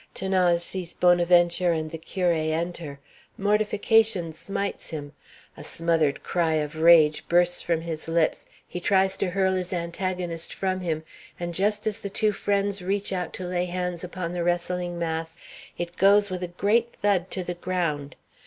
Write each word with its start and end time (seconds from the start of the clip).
'Thanase 0.15 0.63
sees 0.63 0.95
Bonaventure 0.95 1.73
and 1.73 1.91
the 1.91 1.97
curé 1.99 2.49
enter; 2.51 2.99
mortification 3.37 4.33
smites 4.33 4.89
him; 4.89 5.13
a 5.55 5.63
smothered 5.63 6.23
cry 6.23 6.53
of 6.53 6.75
rage 6.75 7.27
bursts 7.27 7.61
from 7.61 7.81
his 7.81 8.07
lips; 8.07 8.47
he 8.67 8.79
tries 8.79 9.15
to 9.15 9.29
hurl 9.29 9.53
his 9.53 9.71
antagonist 9.71 10.55
from 10.55 10.79
him; 10.79 11.03
and 11.39 11.53
just 11.53 11.85
as 11.85 11.99
the 11.99 12.09
two 12.09 12.31
friends 12.31 12.81
reach 12.81 13.13
out 13.13 13.31
to 13.31 13.45
lay 13.45 13.65
hands 13.65 14.03
upon 14.03 14.31
the 14.33 14.43
wrestling 14.43 14.97
mass, 14.97 15.37
it 15.77 15.95
goes 15.97 16.31
with 16.31 16.41
a 16.41 16.47
great 16.47 16.95
thud 17.03 17.29
to 17.29 17.43
the 17.43 17.53
ground. 17.53 18.15